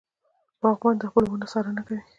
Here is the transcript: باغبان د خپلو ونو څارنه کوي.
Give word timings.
باغبان 0.61 0.95
د 0.99 1.03
خپلو 1.09 1.27
ونو 1.29 1.47
څارنه 1.51 1.81
کوي. 1.87 2.01